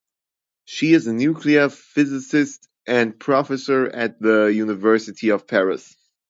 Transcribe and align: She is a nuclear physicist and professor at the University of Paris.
She 0.65 0.93
is 0.93 1.05
a 1.05 1.13
nuclear 1.13 1.69
physicist 1.69 2.67
and 2.87 3.19
professor 3.19 3.85
at 3.87 4.19
the 4.19 4.45
University 4.45 5.29
of 5.29 5.45
Paris. 5.45 5.95